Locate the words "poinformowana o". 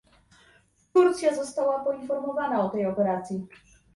1.83-2.69